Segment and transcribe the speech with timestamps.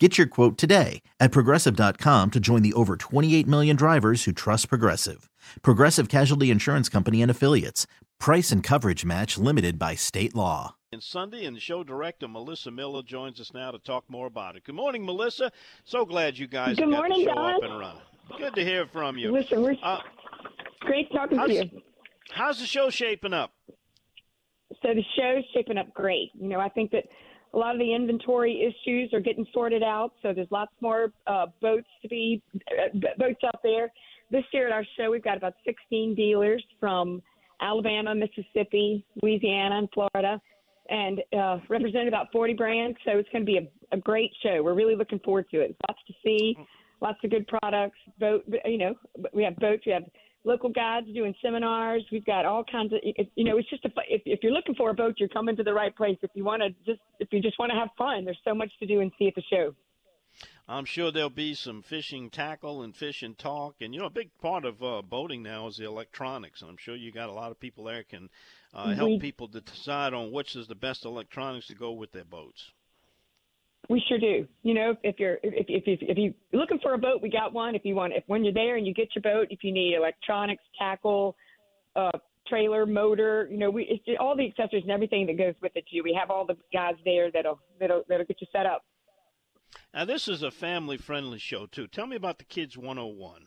[0.00, 4.68] Get your quote today at progressive.com to join the over 28 million drivers who trust
[4.68, 5.30] Progressive.
[5.62, 7.86] Progressive Casualty Insurance Company and Affiliates.
[8.18, 10.74] Price and coverage match limited by state law.
[10.92, 14.64] And Sunday, and show director Melissa Miller joins us now to talk more about it.
[14.64, 15.52] Good morning, Melissa.
[15.84, 17.54] So glad you guys Good got morning, the show Don.
[17.54, 18.02] up and running.
[18.38, 19.30] Good to hear from you.
[19.32, 20.00] Listen, we're Uh,
[20.80, 21.70] great talking how's, to you.
[22.32, 23.52] how's the show shaping up?
[24.82, 26.30] So the show's shaping up great.
[26.34, 27.04] You know, I think that
[27.54, 30.12] a lot of the inventory issues are getting sorted out.
[30.22, 33.92] So there's lots more uh, boats to be uh, boats out there.
[34.30, 37.22] This year at our show, we've got about 16 dealers from
[37.60, 40.40] Alabama, Mississippi, Louisiana, and Florida,
[40.90, 42.98] and uh, represented about 40 brands.
[43.04, 44.62] So it's going to be a, a great show.
[44.62, 45.76] We're really looking forward to it.
[45.88, 46.56] Lots to see,
[47.00, 47.98] lots of good products.
[48.18, 48.94] Boat, you know,
[49.32, 49.84] we have boats.
[49.86, 50.04] We have
[50.44, 52.04] local guides doing seminars.
[52.12, 53.00] We've got all kinds of,
[53.34, 55.62] you know, it's just a, if, if you're looking for a boat, you're coming to
[55.62, 56.18] the right place.
[56.22, 58.70] If you want to just, if you just want to have fun, there's so much
[58.80, 59.74] to do and see at the show.
[60.66, 63.76] I'm sure there'll be some fishing tackle and fishing talk.
[63.80, 66.60] And, you know, a big part of uh, boating now is the electronics.
[66.60, 68.28] And I'm sure you got a lot of people there can
[68.72, 72.12] uh, help We- people to decide on which is the best electronics to go with
[72.12, 72.72] their boats.
[73.88, 74.46] We sure do.
[74.62, 77.52] You know, if you're if if if, if you're looking for a boat, we got
[77.52, 77.74] one.
[77.74, 79.94] If you want, if when you're there and you get your boat, if you need
[79.94, 81.36] electronics, tackle,
[81.96, 82.10] uh,
[82.48, 85.84] trailer, motor, you know, we it's all the accessories and everything that goes with it.
[85.92, 86.02] Too.
[86.02, 88.84] We have all the guys there that'll that'll that'll get you set up.
[89.92, 91.86] Now, this is a family friendly show, too.
[91.86, 93.46] Tell me about the Kids 101.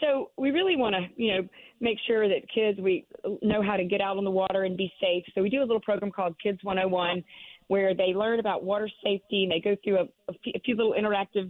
[0.00, 1.48] So we really want to, you know,
[1.80, 3.06] make sure that kids we
[3.42, 5.24] know how to get out on the water and be safe.
[5.34, 7.24] So we do a little program called Kids 101,
[7.70, 10.74] where they learn about water safety and they go through a, a few- a few
[10.74, 11.48] little interactive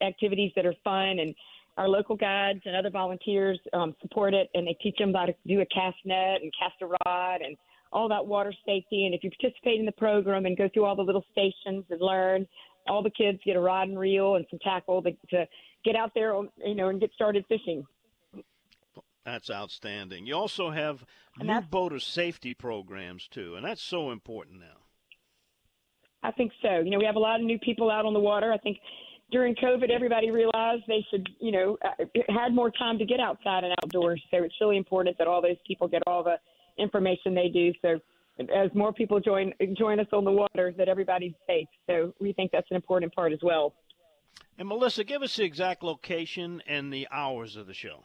[0.00, 1.18] activities that are fun.
[1.18, 1.34] And
[1.76, 5.34] our local guides and other volunteers um, support it, and they teach them how to
[5.46, 7.54] do a cast net and cast a rod and
[7.92, 9.04] all about water safety.
[9.04, 12.00] And if you participate in the program and go through all the little stations and
[12.00, 12.46] learn,
[12.88, 15.46] all the kids get a rod and reel and some tackle to, to
[15.84, 16.32] get out there,
[16.64, 17.84] you know, and get started fishing.
[19.26, 20.24] That's outstanding.
[20.24, 21.04] You also have
[21.38, 23.54] new boater safety programs, too.
[23.54, 24.81] And that's so important now.
[26.22, 26.80] I think so.
[26.80, 28.52] You know, we have a lot of new people out on the water.
[28.52, 28.78] I think
[29.30, 33.64] during COVID, everybody realized they should, you know, uh, had more time to get outside
[33.64, 34.22] and outdoors.
[34.30, 36.36] So it's really important that all those people get all the
[36.78, 37.72] information they do.
[37.82, 37.98] So
[38.54, 41.68] as more people join join us on the water, that everybody's safe.
[41.86, 43.74] So we think that's an important part as well.
[44.58, 48.04] And Melissa, give us the exact location and the hours of the show.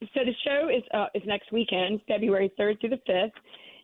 [0.00, 3.34] So the show is uh, is next weekend, February third through the fifth.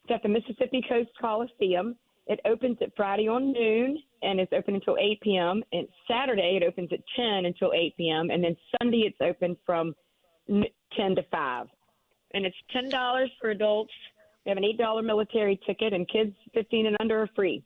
[0.05, 1.97] It's at the Mississippi Coast Coliseum.
[2.27, 5.63] It opens at Friday on noon and it's open until 8 p.m.
[5.73, 8.31] And Saturday it opens at 10 until 8 p.m.
[8.31, 9.95] And then Sunday it's open from
[10.49, 11.67] 10 to 5.
[12.35, 13.93] And it's ten dollars for adults.
[14.45, 17.63] We have an eight dollar military ticket, and kids 15 and under are free.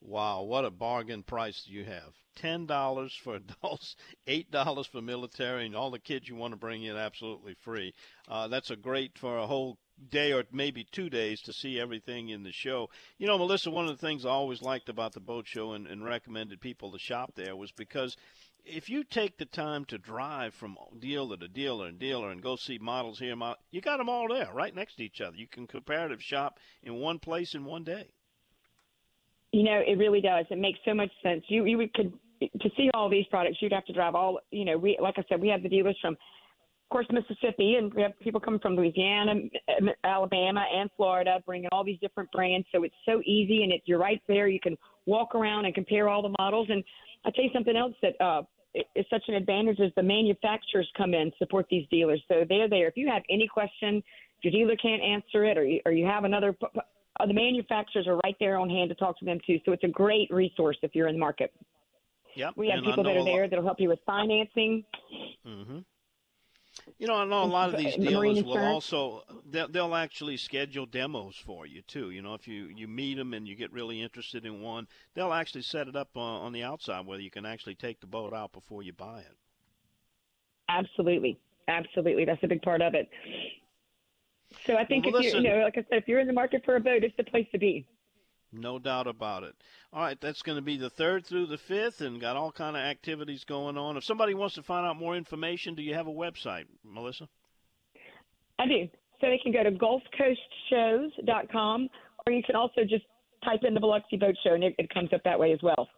[0.00, 2.14] Wow, what a bargain price you have.
[2.36, 3.96] Ten dollars for adults,
[4.26, 7.92] eight dollars for military, and all the kids you want to bring in absolutely free.
[8.28, 9.78] Uh, that's a great for a whole
[10.10, 12.88] day or maybe two days to see everything in the show.
[13.18, 15.86] You know, Melissa, one of the things I always liked about the boat show and,
[15.86, 18.16] and recommended people to shop there was because
[18.64, 22.56] if you take the time to drive from dealer to dealer and dealer and go
[22.56, 23.34] see models here,
[23.70, 25.36] you got them all there, right next to each other.
[25.36, 28.10] You can comparative shop in one place in one day.
[29.52, 30.46] You know, it really does.
[30.50, 31.44] It makes so much sense.
[31.48, 34.40] You you could to see all these products, you'd have to drive all.
[34.50, 36.16] You know, we like I said, we have the dealers from,
[36.86, 39.34] of course, Mississippi, and we have people coming from Louisiana,
[40.04, 42.64] Alabama, and Florida, bringing all these different brands.
[42.70, 44.46] So it's so easy, and it's you're right there.
[44.46, 46.68] You can walk around and compare all the models.
[46.70, 46.84] And
[47.24, 48.42] I tell you something else that uh,
[48.94, 52.22] is such an advantage is the manufacturers come in support these dealers.
[52.28, 52.86] So they're there.
[52.86, 54.00] If you have any question,
[54.40, 56.56] if your dealer can't answer it, or you, or you have another.
[57.18, 59.82] Uh, the manufacturers are right there on hand to talk to them too, so it's
[59.82, 61.52] a great resource if you're in the market.
[62.36, 62.52] Yep.
[62.56, 64.84] We have people that are there that'll help you with financing.
[65.44, 65.78] hmm
[66.98, 70.86] You know, I know a lot of these dealers will also they'll, they'll actually schedule
[70.86, 72.10] demos for you too.
[72.10, 75.32] You know, if you you meet them and you get really interested in one, they'll
[75.32, 78.32] actually set it up on, on the outside where you can actually take the boat
[78.32, 79.36] out before you buy it.
[80.68, 81.38] Absolutely,
[81.68, 83.08] absolutely, that's a big part of it.
[84.66, 86.32] So I think Well, if you, you know, like I said, if you're in the
[86.32, 87.86] market for a boat, it's the place to be.
[88.56, 89.54] No doubt about it.
[89.92, 92.76] All right, that's going to be the third through the fifth, and got all kind
[92.76, 93.96] of activities going on.
[93.96, 97.28] If somebody wants to find out more information, do you have a website, Melissa?
[98.58, 98.88] I do.
[99.20, 101.88] So they can go to GulfCoastShows.com,
[102.26, 103.04] or you can also just
[103.44, 105.88] type in the Biloxi Boat Show, and it, it comes up that way as well.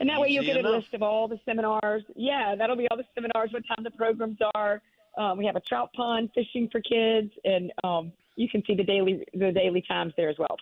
[0.00, 2.02] And that way you'll Easy get a list of all the seminars.
[2.16, 4.82] Yeah, that'll be all the seminars, what time the programs are.
[5.16, 8.82] Um, we have a trout pond fishing for kids, and um, you can see the
[8.82, 10.56] daily the daily times there as well.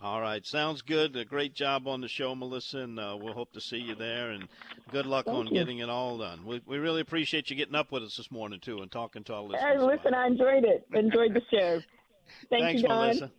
[0.00, 1.16] All right, sounds good.
[1.16, 4.30] A great job on the show, Melissa, and uh, we'll hope to see you there.
[4.30, 4.46] And
[4.92, 5.54] good luck Thank on you.
[5.54, 6.44] getting it all done.
[6.46, 9.34] We, we really appreciate you getting up with us this morning too, and talking to
[9.34, 9.62] our listeners.
[9.62, 10.86] Hey, listen, I enjoyed it.
[10.94, 11.80] Enjoyed the show.
[12.50, 13.06] Thank Thanks, you, Don.
[13.06, 13.32] Melissa.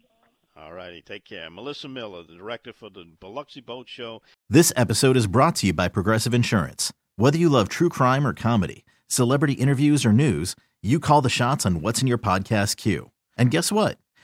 [0.57, 1.49] All righty, take care.
[1.49, 4.21] Melissa Miller, the director for the Biloxi Boat Show.
[4.49, 6.91] This episode is brought to you by Progressive Insurance.
[7.15, 11.65] Whether you love true crime or comedy, celebrity interviews or news, you call the shots
[11.65, 13.11] on what's in your podcast queue.
[13.37, 13.97] And guess what?